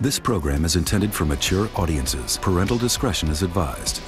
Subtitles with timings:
[0.00, 2.36] This program is intended for mature audiences.
[2.42, 4.02] Parental discretion is advised.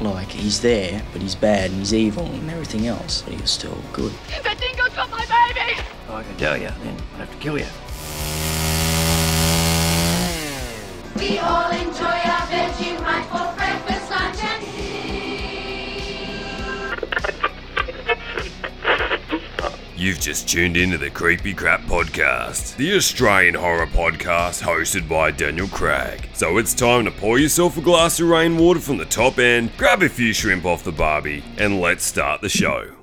[0.00, 3.76] Like, he's there, but he's bad and he's evil and everything else, but he's still
[3.92, 4.12] good.
[4.44, 5.80] The dingo got my baby!
[6.08, 7.66] I can tell you, then I'd have to kill you.
[11.16, 12.95] We all enjoy our Vegemite
[19.96, 25.68] You've just tuned into the Creepy Crap Podcast, the Australian horror podcast hosted by Daniel
[25.68, 26.28] Craig.
[26.34, 30.02] So it's time to pour yourself a glass of rainwater from the top end, grab
[30.02, 32.95] a few shrimp off the barbie, and let's start the show.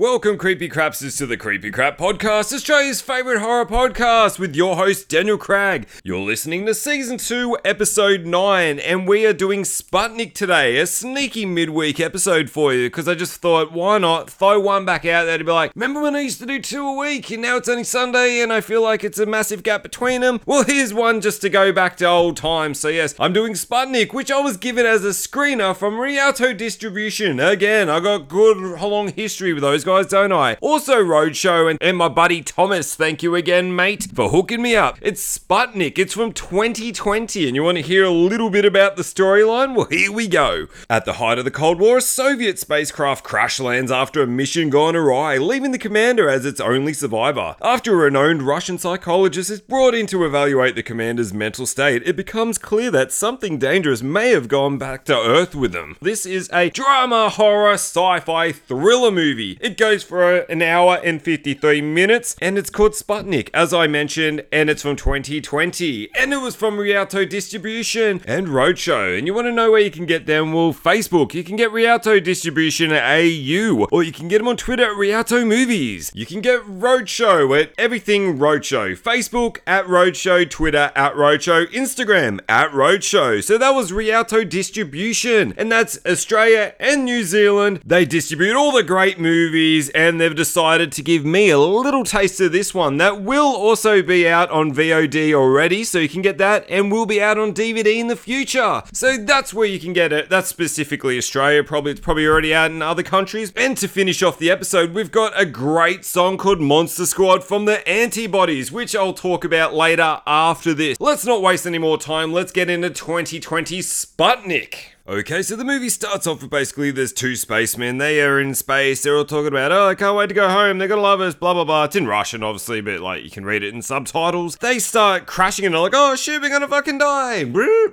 [0.00, 5.10] Welcome, Creepy Crapsters, to the Creepy Crap Podcast, Australia's favourite horror podcast, with your host,
[5.10, 5.86] Daniel Craig.
[6.02, 11.44] You're listening to Season 2, Episode 9, and we are doing Sputnik today, a sneaky
[11.44, 15.36] midweek episode for you, because I just thought, why not throw one back out there
[15.36, 17.68] to be like, remember when I used to do two a week, and now it's
[17.68, 20.40] only Sunday, and I feel like it's a massive gap between them?
[20.46, 22.80] Well, here's one just to go back to old times.
[22.80, 27.38] So, yes, I'm doing Sputnik, which I was given as a screener from Rialto Distribution.
[27.38, 30.54] Again, I got good long history with those guys, don't I?
[30.60, 34.98] Also, Roadshow and, and my buddy Thomas, thank you again, mate, for hooking me up.
[35.02, 39.02] It's Sputnik, it's from 2020, and you want to hear a little bit about the
[39.02, 39.74] storyline?
[39.74, 40.68] Well, here we go.
[40.88, 44.70] At the height of the Cold War, a Soviet spacecraft crash lands after a mission
[44.70, 47.56] gone awry, leaving the commander as its only survivor.
[47.60, 52.14] After a renowned Russian psychologist is brought in to evaluate the commander's mental state, it
[52.14, 55.96] becomes clear that something dangerous may have gone back to Earth with them.
[56.00, 59.58] This is a drama, horror, sci fi thriller movie.
[59.60, 64.44] It goes for an hour and 53 minutes, and it's called Sputnik, as I mentioned,
[64.52, 66.10] and it's from 2020.
[66.14, 69.16] And it was from Rialto Distribution and Roadshow.
[69.16, 70.52] And you want to know where you can get them?
[70.52, 71.32] Well, Facebook.
[71.32, 74.98] You can get Rialto Distribution at AU, or you can get them on Twitter at
[74.98, 76.12] Rialto Movies.
[76.14, 78.98] You can get Roadshow at Everything Roadshow.
[78.98, 83.42] Facebook at Roadshow, Twitter at Roadshow, Instagram at Roadshow.
[83.42, 87.80] So that was Rialto Distribution, and that's Australia and New Zealand.
[87.86, 89.59] They distribute all the great movies,
[89.94, 94.02] and they've decided to give me a little taste of this one that will also
[94.02, 97.52] be out on VOD already, so you can get that, and will be out on
[97.52, 98.82] DVD in the future.
[98.92, 100.28] So that's where you can get it.
[100.28, 101.62] That's specifically Australia.
[101.62, 103.52] Probably it's probably already out in other countries.
[103.56, 107.64] And to finish off the episode, we've got a great song called Monster Squad from
[107.64, 110.98] the Antibodies, which I'll talk about later after this.
[111.00, 112.32] Let's not waste any more time.
[112.32, 114.74] Let's get into 2020 Sputnik.
[115.10, 117.98] Okay, so the movie starts off with basically there's two spacemen.
[117.98, 119.02] They are in space.
[119.02, 120.78] They're all talking about, oh, I can't wait to go home.
[120.78, 121.82] They're gonna love us, blah, blah, blah.
[121.82, 124.56] It's in Russian, obviously, but like you can read it in subtitles.
[124.58, 127.42] They start crashing and they're like, oh shit, we're gonna fucking die.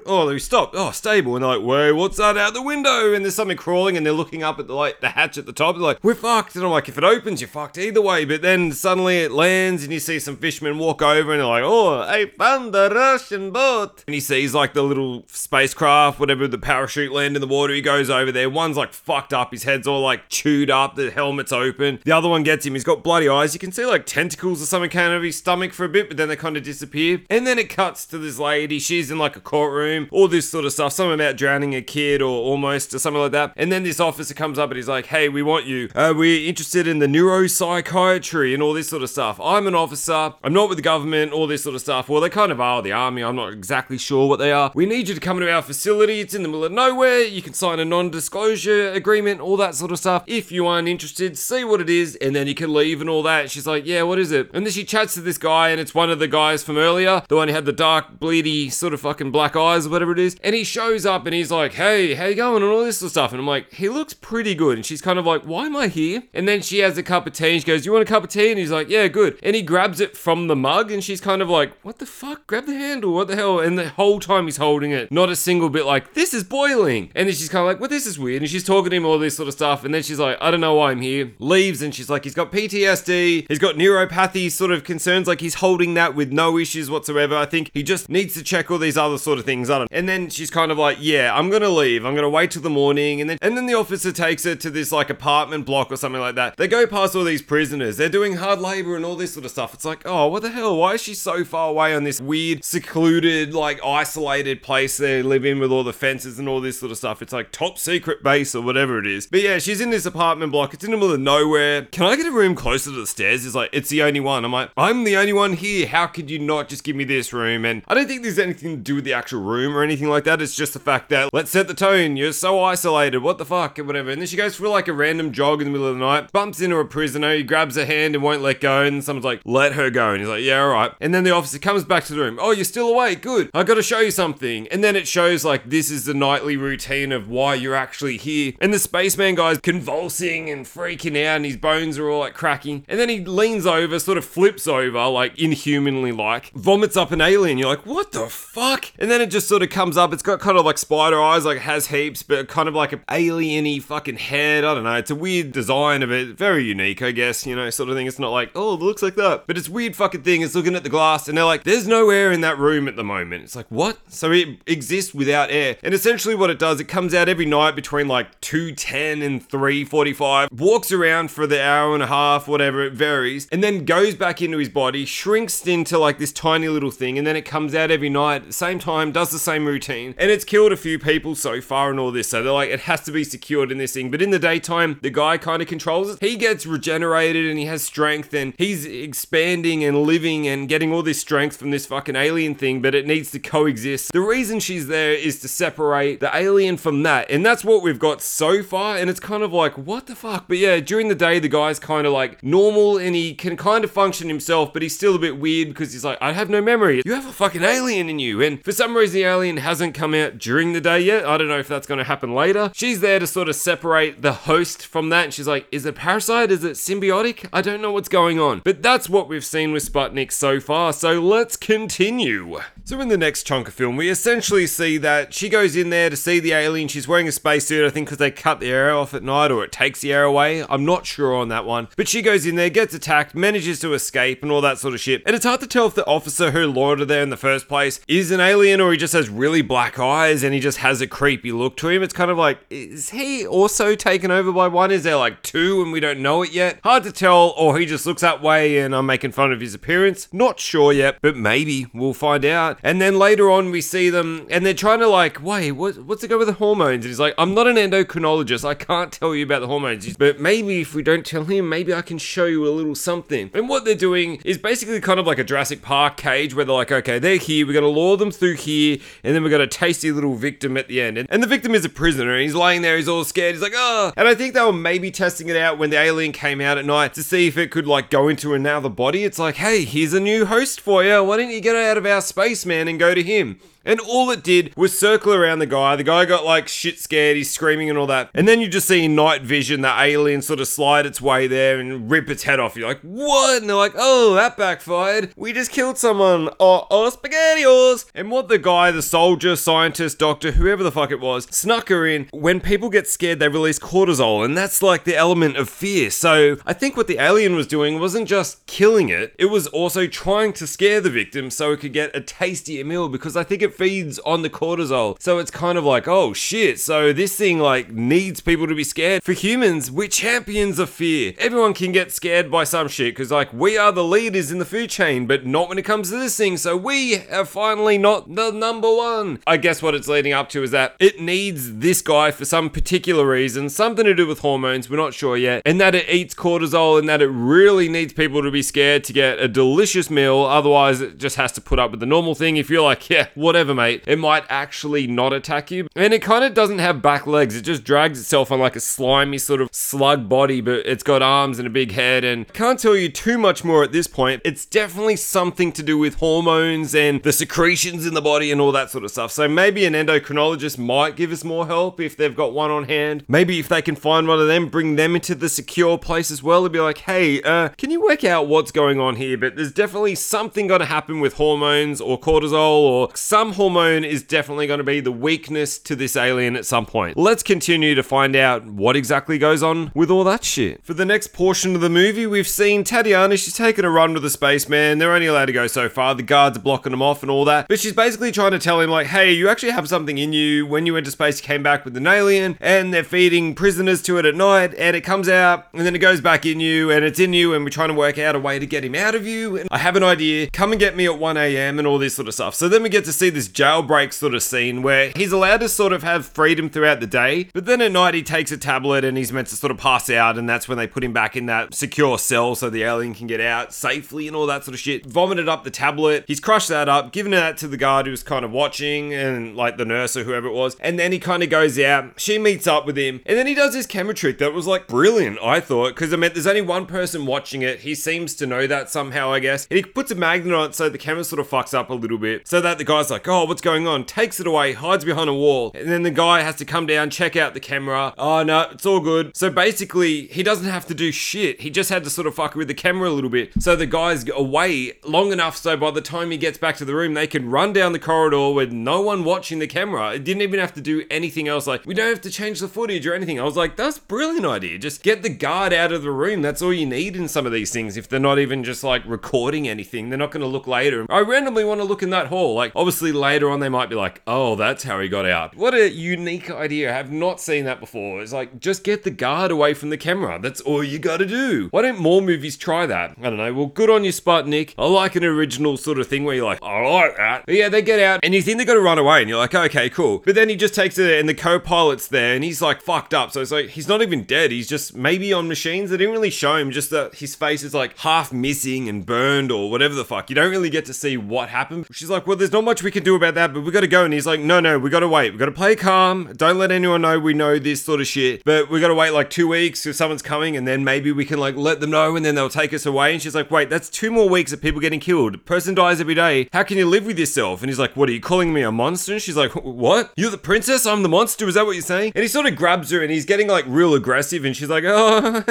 [0.05, 0.73] Oh, they stop.
[0.75, 1.35] Oh, stable.
[1.35, 3.11] And they're like, wait, what's that out the window?
[3.15, 5.53] And there's something crawling and they're looking up at the like the hatch at the
[5.53, 5.73] top.
[5.73, 6.55] They're like, we're fucked.
[6.55, 8.25] And I'm like, if it opens, you're fucked either way.
[8.25, 11.63] But then suddenly it lands and you see some fishermen walk over and they're like,
[11.65, 14.03] oh, I found the Russian boat.
[14.05, 17.73] And he sees like the little spacecraft, whatever, the parachute land in the water.
[17.73, 18.49] He goes over there.
[18.49, 19.51] One's like fucked up.
[19.51, 20.95] His head's all like chewed up.
[20.95, 21.99] The helmet's open.
[22.03, 22.73] The other one gets him.
[22.73, 23.53] He's got bloody eyes.
[23.53, 26.17] You can see like tentacles or something out of his stomach for a bit, but
[26.17, 27.21] then they kind of disappear.
[27.29, 28.79] And then it cuts to this lady.
[28.79, 30.07] She's in like a courtroom.
[30.11, 30.93] All this sort of stuff.
[30.93, 33.53] Something about drowning a kid or almost or something like that.
[33.55, 35.89] And then this officer comes up and he's like, "Hey, we want you.
[35.95, 39.39] Uh, we're interested in the neuropsychiatry and all this sort of stuff.
[39.41, 40.33] I'm an officer.
[40.43, 41.31] I'm not with the government.
[41.31, 42.09] All this sort of stuff.
[42.09, 43.23] Well, they kind of are the army.
[43.23, 44.71] I'm not exactly sure what they are.
[44.73, 46.19] We need you to come to our facility.
[46.19, 46.96] It's in the middle of nowhere.
[47.05, 50.23] You can sign a non-disclosure agreement, all that sort of stuff.
[50.27, 53.23] If you aren't interested, see what it is, and then you can leave and all
[53.23, 53.51] that.
[53.51, 54.49] She's like, yeah, what is it?
[54.53, 57.23] And then she chats to this guy, and it's one of the guys from earlier,
[57.27, 60.19] the one who had the dark, bleedy, sort of fucking black eyes or whatever it
[60.19, 60.35] is.
[60.43, 62.63] And he shows up and he's like, hey, how you going?
[62.63, 63.31] And all this sort of stuff.
[63.31, 64.77] And I'm like, he looks pretty good.
[64.77, 66.23] And she's kind of like, why am I here?
[66.33, 68.23] And then she has a cup of tea and she goes, you want a cup
[68.23, 68.49] of tea?
[68.49, 69.37] And he's like, yeah, good.
[69.43, 72.47] And he grabs it from the mug and she's kind of like, what the fuck?
[72.47, 73.13] Grab the handle.
[73.13, 73.59] What the hell?
[73.59, 76.86] And the whole time he's holding it, not a single bit like, this is boiling.
[76.87, 78.41] And then she's kind of like, well, this is weird.
[78.41, 79.83] And she's talking to him all this sort of stuff.
[79.83, 81.31] And then she's like, I don't know why I'm here.
[81.39, 83.45] Leaves and she's like, he's got PTSD.
[83.47, 85.27] He's got neuropathy sort of concerns.
[85.27, 87.35] Like he's holding that with no issues whatsoever.
[87.35, 89.69] I think he just needs to check all these other sort of things.
[89.69, 92.05] I don't And then she's kind of like, yeah, I'm to leave.
[92.05, 93.21] I'm to wait till the morning.
[93.21, 96.21] And then, and then the officer takes her to this like apartment block or something
[96.21, 96.57] like that.
[96.57, 97.97] They go past all these prisoners.
[97.97, 99.73] They're doing hard labor and all this sort of stuff.
[99.73, 100.77] It's like, oh, what the hell?
[100.77, 105.45] Why is she so far away on this weird, secluded, like isolated place they live
[105.45, 107.21] in with all the fences and all this this sort of stuff.
[107.21, 109.27] It's like top secret base or whatever it is.
[109.27, 110.73] But yeah, she's in this apartment block.
[110.73, 111.85] It's in the middle of nowhere.
[111.85, 113.45] Can I get a room closer to the stairs?
[113.45, 114.45] It's like, it's the only one.
[114.45, 115.87] I'm like, I'm the only one here.
[115.87, 117.65] How could you not just give me this room?
[117.65, 120.25] And I don't think there's anything to do with the actual room or anything like
[120.25, 120.41] that.
[120.41, 122.17] It's just the fact that let's set the tone.
[122.17, 123.19] You're so isolated.
[123.19, 123.77] What the fuck?
[123.77, 124.11] And whatever.
[124.11, 126.31] And then she goes for like a random jog in the middle of the night,
[126.31, 127.33] bumps into a prisoner.
[127.33, 128.83] He grabs her hand and won't let go.
[128.83, 130.11] And someone's like, let her go.
[130.11, 130.91] And he's like, yeah, all right.
[130.99, 132.37] And then the officer comes back to the room.
[132.41, 133.21] Oh, you're still awake.
[133.21, 133.49] Good.
[133.53, 134.67] I got to show you something.
[134.67, 138.53] And then it shows like this is the nightly routine of why you're actually here.
[138.59, 142.85] And the spaceman guy's convulsing and freaking out, and his bones are all like cracking.
[142.87, 147.21] And then he leans over, sort of flips over, like inhumanly like, vomits up an
[147.21, 147.57] alien.
[147.57, 148.91] You're like, what the fuck?
[148.99, 150.13] And then it just sort of comes up.
[150.13, 153.03] It's got kind of like spider eyes, like has heaps, but kind of like an
[153.09, 154.63] alien-y fucking head.
[154.63, 154.95] I don't know.
[154.95, 156.37] It's a weird design of it.
[156.37, 158.07] Very unique, I guess, you know, sort of thing.
[158.07, 159.47] It's not like, oh, it looks like that.
[159.47, 160.41] But it's weird fucking thing.
[160.41, 162.95] It's looking at the glass, and they're like, there's no air in that room at
[162.95, 163.43] the moment.
[163.43, 163.97] It's like, what?
[164.07, 165.77] So it exists without air.
[165.83, 170.51] And essentially what it does, it comes out every night between like 2.10 and 3.45,
[170.51, 174.41] walks around for the hour and a half, whatever, it varies, and then goes back
[174.41, 177.91] into his body, shrinks into like this tiny little thing, and then it comes out
[177.91, 180.15] every night same time, does the same routine.
[180.17, 182.29] And it's killed a few people so far and all this.
[182.29, 184.11] So they're like, it has to be secured in this thing.
[184.11, 186.19] But in the daytime, the guy kind of controls it.
[186.19, 191.03] He gets regenerated and he has strength and he's expanding and living and getting all
[191.03, 194.11] this strength from this fucking alien thing, but it needs to coexist.
[194.11, 197.29] The reason she's there is to separate the alien from that.
[197.29, 198.97] And that's what we've got so far.
[198.97, 200.47] And it's kind of like, what the fuck?
[200.47, 203.83] But yeah, during the day, the guy's kind of like normal and he can kind
[203.83, 206.61] of function himself, but he's still a bit weird because he's like, I have no
[206.61, 207.01] memory.
[207.05, 208.41] You have a fucking alien in you.
[208.41, 211.25] And for some reason, the alien hasn't come out during the day yet.
[211.25, 212.71] I don't know if that's going to happen later.
[212.73, 215.25] She's there to sort of separate the host from that.
[215.25, 216.51] And she's like, is it parasite?
[216.51, 217.49] Is it symbiotic?
[217.51, 218.61] I don't know what's going on.
[218.63, 220.93] But that's what we've seen with Sputnik so far.
[220.93, 222.59] So let's continue.
[222.83, 226.09] So in the next chunk of film, we essentially see that she goes in there
[226.09, 226.89] to see the alien.
[226.89, 229.63] She's wearing a spacesuit, I think, because they cut the air off at night or
[229.63, 230.65] it takes the air away.
[230.69, 231.87] I'm not sure on that one.
[231.95, 234.99] But she goes in there, gets attacked, manages to escape, and all that sort of
[234.99, 235.23] shit.
[235.25, 237.69] And it's hard to tell if the officer who lured her there in the first
[237.69, 240.99] place is an alien or he just has really black eyes and he just has
[240.99, 242.03] a creepy look to him.
[242.03, 244.91] It's kind of like, is he also taken over by one?
[244.91, 246.81] Is there like two and we don't know it yet?
[246.83, 249.73] Hard to tell, or he just looks that way and I'm making fun of his
[249.73, 250.27] appearance.
[250.33, 252.79] Not sure yet, but maybe we'll find out.
[252.83, 256.16] And then later on, we see them and they're trying to like, wait, what, what's
[256.23, 257.05] it go with the hormones?
[257.05, 258.67] And he's like, I'm not an endocrinologist.
[258.67, 260.15] I can't tell you about the hormones.
[260.17, 263.49] But maybe if we don't tell him, maybe I can show you a little something.
[263.53, 266.75] And what they're doing is basically kind of like a Jurassic Park cage where they're
[266.75, 267.65] like, okay, they're here.
[267.65, 268.97] We're going to lure them through here.
[269.23, 271.17] And then we've got a tasty little victim at the end.
[271.17, 272.97] And, and the victim is a prisoner and he's lying there.
[272.97, 273.55] He's all scared.
[273.55, 274.11] He's like, oh.
[274.15, 276.85] And I think they were maybe testing it out when the alien came out at
[276.85, 279.23] night to see if it could like go into another body.
[279.23, 281.23] It's like, hey, here's a new host for you.
[281.23, 283.59] Why don't you get out of our space, man, and go to him?
[283.87, 285.95] And all it did was circle around the guy.
[285.95, 287.37] The guy got like shit scared.
[287.37, 288.29] He's screaming and all that.
[288.33, 291.79] And then you just see night vision the alien sort of slide its way there
[291.79, 292.75] and rip its head off.
[292.75, 293.61] You're like, what?
[293.61, 295.31] And they're like, oh, that backfired.
[295.37, 296.49] We just killed someone.
[296.59, 298.11] Oh, oh, spaghettios.
[298.13, 302.05] And what the guy, the soldier, scientist, doctor, whoever the fuck it was, snuck her
[302.05, 302.27] in.
[302.33, 304.43] When people get scared, they release cortisol.
[304.43, 306.11] And that's like the element of fear.
[306.11, 310.07] So I think what the alien was doing wasn't just killing it, it was also
[310.07, 313.61] trying to scare the victim so it could get a tastier meal because I think
[313.61, 315.21] it feeds on the cortisol.
[315.21, 316.79] So it's kind of like, oh shit.
[316.79, 319.23] So this thing like needs people to be scared.
[319.23, 321.33] For humans, we're champions of fear.
[321.37, 324.65] Everyone can get scared by some shit because like we are the leaders in the
[324.65, 326.57] food chain, but not when it comes to this thing.
[326.57, 329.39] So we are finally not the number one.
[329.45, 332.69] I guess what it's leading up to is that it needs this guy for some
[332.69, 334.89] particular reason, something to do with hormones.
[334.89, 338.41] We're not sure yet, and that it eats cortisol and that it really needs people
[338.41, 340.41] to be scared to get a delicious meal.
[340.41, 342.57] Otherwise, it just has to put up with the normal thing.
[342.57, 345.87] If you're like, yeah, whatever, mate, it might actually not attack you.
[345.95, 347.55] And it kind of doesn't have back legs.
[347.55, 351.21] It just drags itself on like a slimy sort of slug body, but it's got
[351.21, 352.23] arms and a big head.
[352.23, 354.41] And can't tell you too much more at this point.
[354.45, 358.71] It's definitely something to do with hormones and the secretions in the body and all
[358.71, 359.31] that sort of stuff.
[359.31, 363.23] So maybe an endocrinologist might give us more help if they've got one on hand.
[363.27, 366.43] Maybe if they can find one of them, bring them into the secure place as
[366.43, 366.61] well.
[366.61, 369.37] It'd be like, hey, uh, can you work out what's going on here?
[369.37, 374.23] But there's definitely something going to happen with hormones or cortisol or some hormone is
[374.23, 377.17] definitely going to be the weakness to this alien at some point.
[377.17, 380.83] Let's continue to find out what exactly goes on with all that shit.
[380.83, 383.35] For the next portion of the movie, we've seen Tatiana.
[383.37, 384.97] She's taken a run with the spaceman.
[384.97, 386.15] They're only allowed to go so far.
[386.15, 387.67] The guards are blocking them off and all that.
[387.67, 390.65] But she's basically trying to tell him, like, hey, you actually have something in you.
[390.65, 394.01] When you went to space, you came back with an alien, and they're feeding prisoners
[394.03, 396.91] to it at night, and it comes out, and then it goes back in you,
[396.91, 398.95] and it's in you, and we're trying to work out a way to get him
[398.95, 399.57] out of you.
[399.57, 400.49] And I have an idea.
[400.51, 401.79] Come and get me at 1 a.m.
[401.79, 402.55] and all this sort of stuff.
[402.55, 405.69] So then we get to see this jailbreak sort of scene where he's allowed to
[405.69, 409.05] sort of have freedom throughout the day, but then at night he takes a tablet
[409.05, 411.35] and he's meant to sort of pass out, and that's when they put him back
[411.35, 414.73] in that secure cell so the alien can get out safely and all that sort
[414.73, 415.05] of shit.
[415.05, 416.25] Vomited up the tablet.
[416.27, 419.77] He's crushed that up, given that to the guard who's kind of watching and like
[419.77, 422.19] the nurse or whoever it was, and then he kind of goes out.
[422.19, 424.87] She meets up with him, and then he does this camera trick that was like
[424.87, 427.81] brilliant, I thought, because I meant there's only one person watching it.
[427.81, 429.67] He seems to know that somehow, I guess.
[429.69, 431.93] And he puts a magnet on it so the camera sort of fucks up a
[431.93, 434.05] little bit, so that the guy's like, oh, what's going on?
[434.05, 437.09] Takes it away, hides behind a wall, and then the guy has to come down,
[437.09, 438.13] check out the camera.
[438.17, 439.35] Oh no, it's all good.
[439.35, 441.61] So basically, he doesn't have to do shit.
[441.61, 443.51] He just had to sort of fuck with the camera a little bit.
[443.61, 446.95] So the guy's away long enough so by the time he gets back to the
[446.95, 450.13] room, they can run down the corridor with no one watching the camera.
[450.13, 451.67] It didn't even have to do anything else.
[451.67, 453.39] Like, we don't have to change the footage or anything.
[453.39, 454.77] I was like, that's brilliant idea.
[454.77, 456.41] Just get the guard out of the room.
[456.41, 457.97] That's all you need in some of these things.
[457.97, 461.05] If they're not even just like recording anything, they're not going to look later.
[461.09, 462.53] I randomly want to look in that hall.
[462.53, 465.55] Like, obviously later on, they might be like, oh, that's how he got out.
[465.55, 466.91] What a unique idea.
[466.91, 468.21] I have not seen that before.
[468.21, 470.39] It's like, just get the guard away from the camera.
[470.41, 471.67] That's all you got to do.
[471.71, 473.15] Why don't more movies try that?
[473.19, 473.53] I don't know.
[473.53, 474.73] Well, good on you, Sputnik.
[474.77, 477.45] I like an original sort of thing where you're like, I like that.
[477.45, 479.55] But yeah, they get out and you think they're to run away and you're like,
[479.55, 480.19] okay, cool.
[480.25, 483.13] But then he just takes it and the co pilot's there and he's like fucked
[483.13, 483.31] up.
[483.31, 484.51] So it's like, he's not even dead.
[484.51, 485.89] He's just maybe on machines.
[485.89, 489.51] They didn't really show him, just that his face is like half missing and burned
[489.51, 490.29] or whatever the fuck.
[490.29, 491.87] You don't really get to see what happened.
[491.91, 493.87] She's like, well, there's not much we can do about that, but we got to
[493.87, 494.03] go.
[494.03, 495.31] And he's like, no, no, we got to wait.
[495.31, 496.33] We got to play calm.
[496.35, 498.43] Don't let anyone know we know this sort of shit.
[498.43, 501.23] But we got to wait like two weeks if someone's coming and then maybe we
[501.23, 503.13] can like let them know and then they'll take us away.
[503.13, 505.45] And she's like, wait, that's two more weeks of people getting killed.
[505.45, 506.49] Person dies every day.
[506.51, 507.61] How can you live with yourself?
[507.61, 509.13] And he's like, what are you calling me a monster?
[509.13, 510.11] And she's like, what?
[510.17, 510.85] You're the princess?
[510.85, 511.47] I'm the monster?
[511.47, 512.11] Is that what you're saying?
[512.13, 514.83] And he sort of grabs her and he's getting like real aggressive and she's like,
[514.87, 515.43] oh,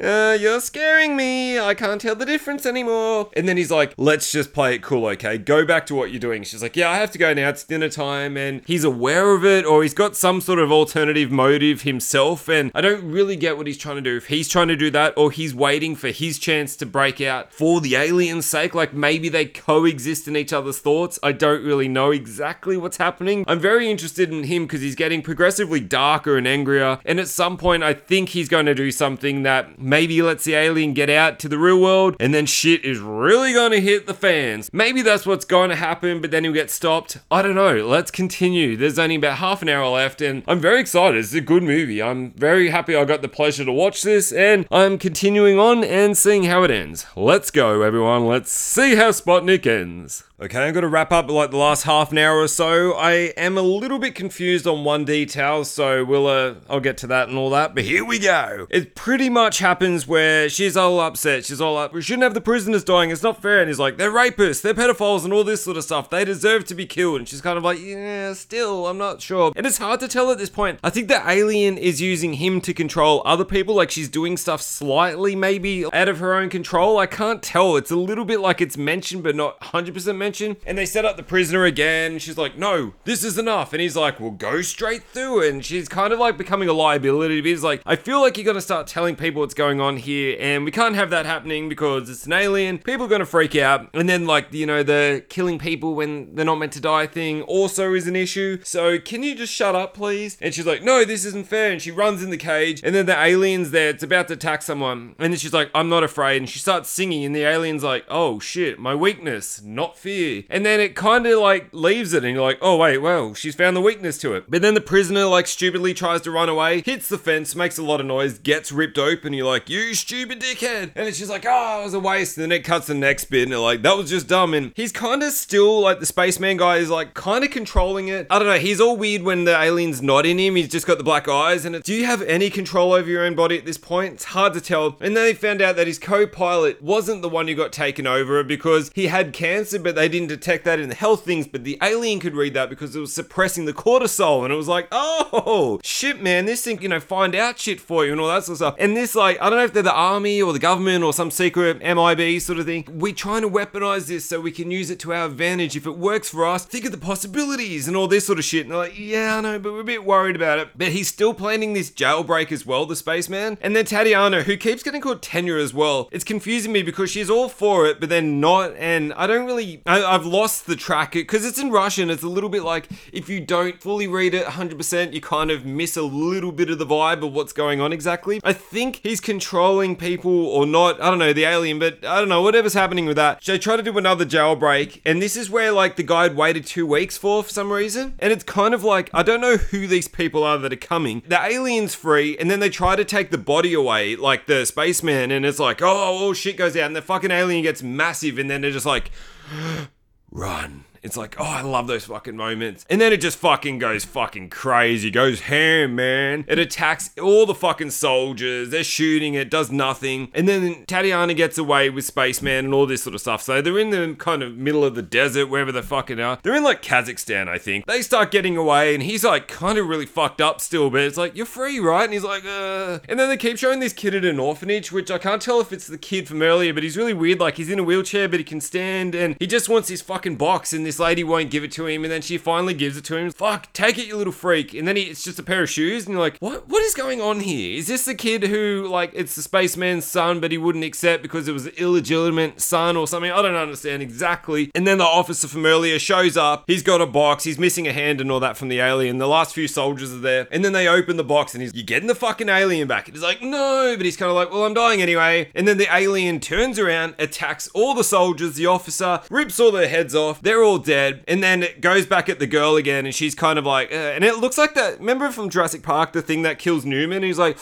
[0.00, 1.58] uh, you're scaring me.
[1.58, 3.30] I can't tell the difference anymore.
[3.36, 5.36] And then he's like, let's just play it cool, okay?
[5.36, 6.44] Go back to what you're doing.
[6.44, 7.48] She's like, yeah, I have to go now.
[7.48, 8.36] It's dinner time.
[8.36, 12.48] And he's aware of it or he's got some sort of alternative motive himself.
[12.48, 14.16] And I don't really get what he's trying to do.
[14.16, 17.52] If he's trying to do that or he's waiting for his chance to break out
[17.52, 21.18] for the alien's sake, like maybe they coexist in each other's thoughts.
[21.20, 23.44] I don't really know exactly what's happening.
[23.48, 27.00] I'm very interested in him because he's getting progressively darker and angrier.
[27.04, 30.54] And at some point, I think he's going to do something that maybe lets the
[30.54, 34.06] alien get out to the real world and then shit is really going to hit
[34.06, 34.70] the fans.
[34.72, 37.16] Maybe that's what's going to happen, but then he'll get stopped.
[37.30, 37.86] I don't know.
[37.86, 38.76] Let's continue.
[38.76, 41.16] There's only about half an hour left and I'm very excited.
[41.16, 42.02] It's a good movie.
[42.02, 46.14] I'm very happy I got the pleasure to watch this and I'm continuing on and
[46.14, 47.06] seeing how it ends.
[47.16, 48.26] Let's go, everyone.
[48.26, 50.24] Let's see how Sputnik ends.
[50.40, 52.92] Okay, I'm going to wrap up like the last half an hour or so.
[52.94, 57.06] I am a little bit confused on one detail, so we'll uh, I'll get to
[57.06, 57.72] that and all that.
[57.72, 58.66] But here we go.
[58.68, 61.44] It pretty much happens where she's all upset.
[61.44, 61.94] She's all up.
[61.94, 63.10] We shouldn't have the prisoners dying.
[63.10, 63.60] It's not fair.
[63.60, 66.10] And he's like, they're rapists, they're pedophiles, and all this sort of stuff.
[66.10, 67.18] They deserve to be killed.
[67.18, 69.52] And she's kind of like, yeah, still, I'm not sure.
[69.56, 70.78] And it's hard to tell at this point.
[70.82, 73.74] I think the alien is using him to control other people.
[73.74, 76.98] Like she's doing stuff slightly maybe out of her own control.
[76.98, 77.76] I can't tell.
[77.76, 80.56] It's a little bit like it's mentioned, but not 100% mentioned.
[80.66, 82.18] And they set up the prisoner again.
[82.18, 83.72] She's like, no, this is enough.
[83.72, 85.48] And he's like, well, go straight through.
[85.48, 87.42] And she's kind of like becoming a liability.
[87.42, 90.36] He's like, I feel like you're going to start telling people what's going on here.
[90.40, 92.78] And we can't have that happening because it's an alien.
[92.78, 93.88] People are going to freak out.
[93.94, 97.42] And then, like, you know, the killing people when they're not meant to die thing
[97.42, 98.58] also is an issue.
[98.64, 100.38] So can you just shut up, please?
[100.40, 101.70] And she's like, no, this isn't fair.
[101.70, 102.80] And she runs in the cage.
[102.82, 103.90] And then the alien's there.
[103.90, 105.14] It's about to attack someone.
[105.18, 106.38] And then she's like, I'm not afraid.
[106.38, 107.22] And she starts singing.
[107.22, 110.44] And the alien's like, oh shit, my weakness, not fear.
[110.48, 113.54] And then it kind of like leaves it, and you're like, oh, wait, well, she's
[113.54, 114.44] found the weakness to it.
[114.48, 117.82] But then the prisoner like stupidly tries to run away, hits the fence, makes a
[117.82, 119.34] lot of noise, gets ripped open.
[119.34, 120.92] You're like, you stupid dickhead.
[120.94, 122.38] And it's just like, oh, it was a waste.
[122.38, 124.54] And then it cuts the next bit, and you're like, that was just dumb.
[124.54, 128.26] And he's kind of still like the spaceman guy is like kind of controlling it.
[128.30, 128.58] I don't know.
[128.58, 130.56] He's all weird when the alien's not in him.
[130.56, 131.64] He's just got the black eyes.
[131.64, 134.14] And do you have any control over your own body at this point?
[134.14, 134.96] It's hard to tell.
[135.00, 138.06] And then they found out that his co pilot wasn't the one who got taken
[138.06, 141.64] over because he had cancer, but they didn't detect that in the health things, but
[141.64, 144.44] the alien could read that because it was suppressing the cortisol.
[144.44, 148.04] And it was like, oh, shit, man, this thing, you know, find out shit for
[148.04, 148.76] you and all that sort of stuff.
[148.78, 151.30] And this, like, I don't know if they're the army or the government or some
[151.30, 152.84] secret MIB sort of thing.
[152.90, 155.76] We're trying to weaponize this so we can use it to our advantage.
[155.76, 158.62] If it works for us, think of the possibilities and all this sort of shit.
[158.62, 160.68] And they're like, yeah, I know, but we're a bit worried about it.
[160.76, 163.56] But he's still planning this jailbreak as well, the spaceman.
[163.60, 166.08] And then Tatiana, who keeps getting called Tanya as well.
[166.12, 168.74] It's confusing me because she's all for it, but then not.
[168.76, 172.10] And I don't really, I, I've lost the track because it's in Russian.
[172.10, 175.64] It's a little bit like if you don't fully read it 100%, you kind of
[175.64, 178.40] miss a little bit of the vibe of what's going on exactly.
[178.42, 181.00] I think he's controlling people or not.
[181.00, 183.42] I don't know, the alien, but I don't know, whatever's happening with that.
[183.44, 186.66] They try to do another jailbreak, and this is where like the guy had waited
[186.66, 188.14] two weeks for for some reason.
[188.18, 190.76] And it's it's kind of like I don't know who these people are that are
[190.76, 191.22] coming.
[191.26, 195.30] The alien's free, and then they try to take the body away, like the spaceman,
[195.30, 198.50] and it's like, oh, all shit goes out, and the fucking alien gets massive, and
[198.50, 199.10] then they're just like,
[200.30, 200.84] run.
[201.04, 202.86] It's like, oh, I love those fucking moments.
[202.88, 205.10] And then it just fucking goes fucking crazy.
[205.10, 206.46] Goes ham, man.
[206.48, 208.70] It attacks all the fucking soldiers.
[208.70, 210.30] They're shooting it, does nothing.
[210.32, 213.42] And then Tatiana gets away with Spaceman and all this sort of stuff.
[213.42, 216.38] So they're in the kind of middle of the desert, wherever they fucking are.
[216.42, 217.84] They're in like Kazakhstan, I think.
[217.84, 221.18] They start getting away, and he's like kind of really fucked up still, but it's
[221.18, 222.04] like, you're free, right?
[222.04, 223.00] And he's like, uh.
[223.10, 225.70] And then they keep showing this kid at an orphanage, which I can't tell if
[225.70, 227.40] it's the kid from earlier, but he's really weird.
[227.40, 230.36] Like, he's in a wheelchair, but he can stand, and he just wants his fucking
[230.36, 233.04] box, in this lady won't give it to him, and then she finally gives it
[233.04, 233.30] to him.
[233.30, 234.74] Fuck, take it, you little freak.
[234.74, 236.68] And then he, it's just a pair of shoes, and you're like, what?
[236.68, 237.78] What is going on here?
[237.78, 241.48] Is this the kid who, like, it's the spaceman's son, but he wouldn't accept because
[241.48, 243.30] it was an illegitimate son or something?
[243.30, 244.70] I don't understand exactly.
[244.74, 246.64] And then the officer from earlier shows up.
[246.66, 247.44] He's got a box.
[247.44, 249.18] He's missing a hand and all that from the alien.
[249.18, 251.84] The last few soldiers are there, and then they open the box, and he's, you're
[251.84, 253.06] getting the fucking alien back.
[253.06, 255.50] And he's like, no, but he's kind of like, well, I'm dying anyway.
[255.54, 259.88] And then the alien turns around, attacks all the soldiers, the officer, rips all their
[259.88, 260.42] heads off.
[260.42, 261.24] They're all dead.
[261.26, 263.96] And then it goes back at the girl again, and she's kind of like, uh,
[263.96, 265.00] and it looks like that.
[265.00, 267.22] Remember from Jurassic Park, the thing that kills Newman?
[267.22, 267.58] He's like,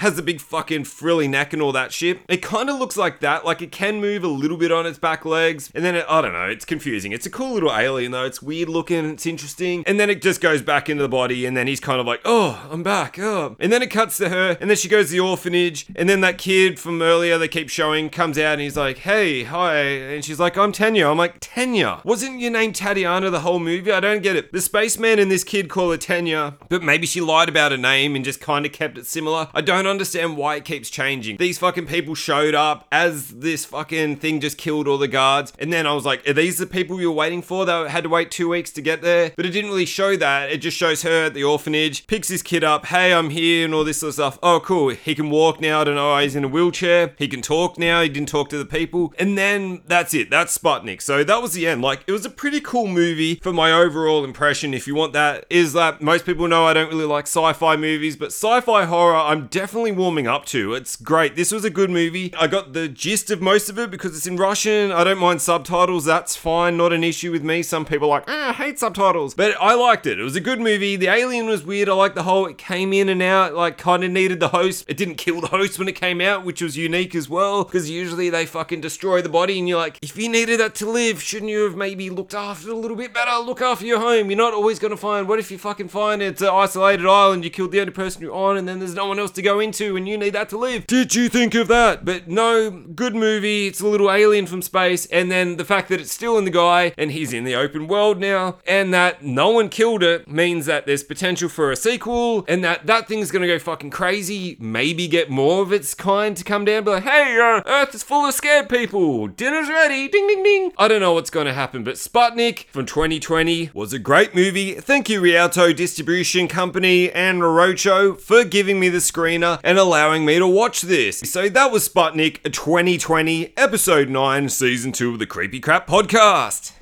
[0.00, 2.20] has the big fucking frilly neck and all that shit.
[2.28, 3.44] It kind of looks like that.
[3.44, 5.70] Like it can move a little bit on its back legs.
[5.74, 7.12] And then it, I don't know, it's confusing.
[7.12, 8.24] It's a cool little alien though.
[8.24, 9.84] It's weird looking, it's interesting.
[9.86, 12.20] And then it just goes back into the body and then he's kind of like,
[12.24, 13.18] oh, I'm back.
[13.18, 13.56] Oh.
[13.60, 15.86] And then it cuts to her and then she goes to the orphanage.
[15.94, 19.44] And then that kid from earlier they keep showing comes out and he's like, hey,
[19.44, 19.80] hi.
[19.80, 21.08] And she's like, I'm Tanya.
[21.08, 22.00] I'm like, Tanya?
[22.04, 23.92] Wasn't your name Tatiana the whole movie?
[23.92, 24.52] I don't get it.
[24.52, 28.16] The spaceman and this kid call her Tanya, but maybe she lied about her name
[28.16, 29.48] and just kind of kept it similar.
[29.52, 31.36] I don't understand why it keeps changing.
[31.36, 35.52] These fucking people showed up as this fucking thing just killed all the guards.
[35.58, 37.66] And then I was like, are these the people you were waiting for?
[37.66, 39.32] They had to wait two weeks to get there.
[39.36, 40.50] But it didn't really show that.
[40.50, 43.74] It just shows her at the orphanage, picks his kid up, hey, I'm here, and
[43.74, 44.38] all this sort of stuff.
[44.42, 44.90] Oh, cool.
[44.90, 45.80] He can walk now.
[45.80, 46.14] I don't know.
[46.14, 47.14] Oh, he's in a wheelchair.
[47.18, 48.02] He can talk now.
[48.02, 49.12] He didn't talk to the people.
[49.18, 50.30] And then that's it.
[50.30, 51.02] That's Sputnik.
[51.02, 51.82] So that was the end.
[51.82, 54.74] Like, it was a pretty cool movie for my overall impression.
[54.74, 57.76] If you want that, is that most people know I don't really like sci fi
[57.76, 60.74] movies, but sci fi horror, I'm definitely warming up to.
[60.74, 61.36] It's great.
[61.36, 62.34] This was a good movie.
[62.38, 64.92] I got the gist of most of it because it's in Russian.
[64.92, 66.04] I don't mind subtitles.
[66.04, 66.76] That's fine.
[66.76, 67.62] Not an issue with me.
[67.62, 69.34] Some people are like, ah, I hate subtitles.
[69.34, 70.20] But I liked it.
[70.20, 70.96] It was a good movie.
[70.96, 71.88] The alien was weird.
[71.88, 74.84] I like the whole it came in and out, like kind of needed the host.
[74.88, 77.64] It didn't kill the host when it came out, which was unique as well.
[77.64, 80.90] Because usually they fucking destroy the body and you're like, if you needed that to
[80.90, 83.38] live, shouldn't you have maybe looked after it a little bit better?
[83.38, 84.30] Look after your home.
[84.30, 87.44] You're not always going to find, what if you fucking find it's an isolated island,
[87.44, 89.60] you killed the only person you're on, and then there's no one else to go
[89.70, 90.84] into, and you need that to live.
[90.88, 92.04] Did you think of that?
[92.04, 93.68] But no, good movie.
[93.68, 96.50] It's a little alien from space, and then the fact that it's still in the
[96.50, 100.66] guy, and he's in the open world now, and that no one killed it means
[100.66, 104.56] that there's potential for a sequel, and that that thing's gonna go fucking crazy.
[104.58, 108.02] Maybe get more of its kind to come down, be like, hey, uh, Earth is
[108.02, 109.28] full of scared people.
[109.28, 110.08] Dinner's ready.
[110.08, 110.72] Ding, ding, ding.
[110.78, 114.74] I don't know what's gonna happen, but Sputnik from 2020 was a great movie.
[114.74, 120.38] Thank you, Rialto Distribution Company and Roadshow for giving me the screener and allowing me
[120.38, 121.18] to watch this.
[121.20, 126.72] So that was Sputnik 2020, episode 9, season 2 of the Creepy Crap podcast.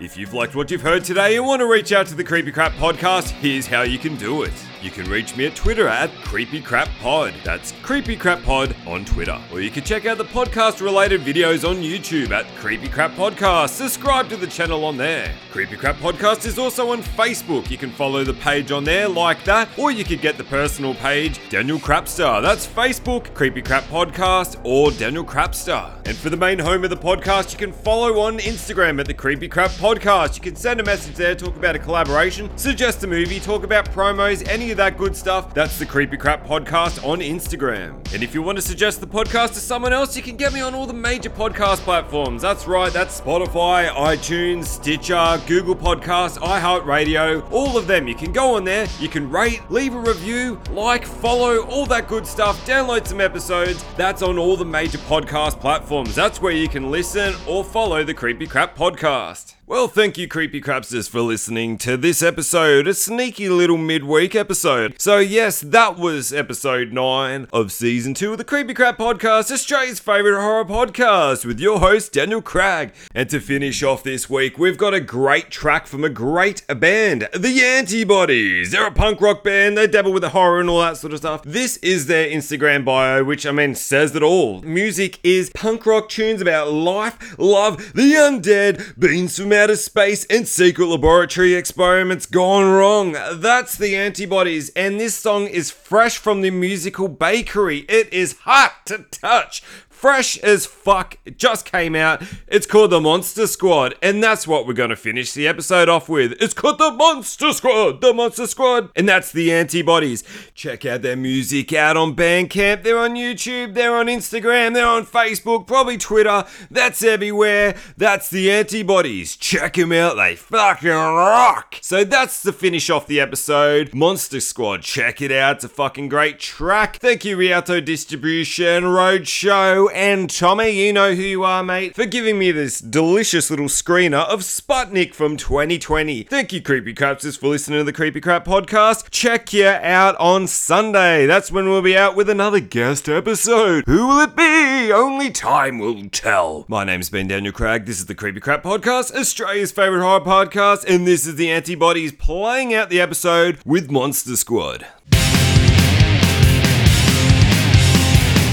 [0.00, 2.52] If you've liked what you've heard today and want to reach out to the Creepy
[2.52, 4.69] Crap podcast, here's how you can do it.
[4.82, 7.34] You can reach me at Twitter at Creepy Crap Pod.
[7.44, 9.38] That's Creepy Crap Pod on Twitter.
[9.52, 13.70] Or you can check out the podcast related videos on YouTube at Creepy Crap Podcast.
[13.70, 15.34] Subscribe to the channel on there.
[15.50, 17.70] Creepy Crap Podcast is also on Facebook.
[17.70, 20.94] You can follow the page on there like that, or you could get the personal
[20.94, 22.40] page, Daniel Crapstar.
[22.40, 25.94] That's Facebook, Creepy Crap Podcast, or Daniel Crapstar.
[26.06, 29.14] And for the main home of the podcast, you can follow on Instagram at the
[29.14, 30.36] Creepy Crap Podcast.
[30.36, 33.90] You can send a message there, talk about a collaboration, suggest a movie, talk about
[33.90, 35.54] promos, any of that good stuff.
[35.54, 37.96] That's the Creepy Crap Podcast on Instagram.
[38.12, 40.60] And if you want to suggest the podcast to someone else, you can get me
[40.60, 42.42] on all the major podcast platforms.
[42.42, 48.08] That's right, that's Spotify, iTunes, Stitcher, Google Podcasts, iHeartRadio, all of them.
[48.08, 52.08] You can go on there, you can rate, leave a review, like, follow, all that
[52.08, 53.84] good stuff, download some episodes.
[53.96, 56.14] That's on all the major podcast platforms.
[56.14, 59.54] That's where you can listen or follow the Creepy Crap Podcast.
[59.70, 65.00] Well, thank you, Creepy Crapsters, for listening to this episode, a sneaky little midweek episode.
[65.00, 70.00] So, yes, that was episode 9 of season 2 of the Creepy Crap Podcast, Australia's
[70.00, 72.90] favourite horror podcast, with your host, Daniel Cragg.
[73.14, 77.28] And to finish off this week, we've got a great track from a great band,
[77.32, 78.72] The Antibodies.
[78.72, 81.20] They're a punk rock band, they dabble with the horror and all that sort of
[81.20, 81.44] stuff.
[81.44, 84.62] This is their Instagram bio, which, I mean, says it all.
[84.62, 90.48] Music is punk rock tunes about life, love, the undead, beans from outer space and
[90.48, 93.12] secret laboratory experiments gone wrong.
[93.34, 97.80] That's the antibodies, and this song is fresh from the musical bakery.
[97.80, 99.62] It is hot to touch.
[100.00, 101.18] Fresh as fuck.
[101.26, 102.22] It just came out.
[102.48, 106.32] It's called The Monster Squad, and that's what we're gonna finish the episode off with.
[106.40, 110.24] It's called The Monster Squad, The Monster Squad, and that's the antibodies.
[110.54, 112.82] Check out their music out on Bandcamp.
[112.82, 116.44] They're on YouTube, they're on Instagram, they're on Facebook, probably Twitter.
[116.70, 117.76] That's everywhere.
[117.98, 119.36] That's the antibodies.
[119.36, 121.76] Check them out, they fucking rock.
[121.82, 123.92] So that's the finish off the episode.
[123.92, 125.56] Monster Squad, check it out.
[125.56, 126.96] It's a fucking great track.
[126.96, 132.38] Thank you, Rialto Distribution, Roadshow, and Tommy, you know who you are, mate, for giving
[132.38, 136.24] me this delicious little screener of Sputnik from 2020.
[136.24, 139.10] Thank you, Creepy Crapsters, for listening to the Creepy Crap podcast.
[139.10, 141.26] Check you out on Sunday.
[141.26, 143.84] That's when we'll be out with another guest episode.
[143.86, 144.92] Who will it be?
[144.92, 146.64] Only time will tell.
[146.68, 147.84] My name's been Daniel Craig.
[147.84, 152.12] This is the Creepy Crap podcast, Australia's favorite horror podcast, and this is the Antibodies
[152.12, 154.86] playing out the episode with Monster Squad.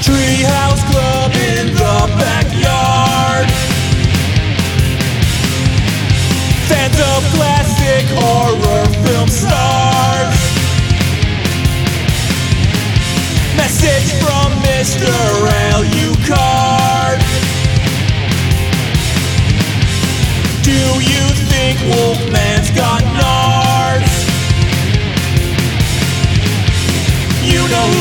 [0.02, 3.48] Treehouse Club in the backyard.
[6.70, 10.38] Fans of classic horror film stars.
[13.58, 15.12] Message from Mr.
[15.72, 17.20] Alucard.
[20.64, 20.80] Do
[21.12, 22.47] you think Wolfman's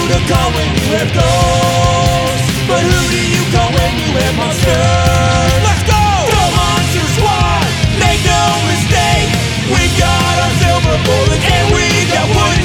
[0.06, 2.46] to call when you have ghosts.
[2.70, 5.60] But who do you call when you have monsters?
[5.66, 6.02] Let's go!
[6.30, 7.66] The Monster Squad!
[7.98, 9.30] Make no mistake!
[9.66, 12.55] We got our silver bullets and we got wooden